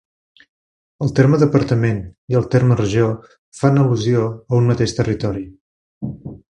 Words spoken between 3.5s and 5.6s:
fan al·lusió a un mateix territori.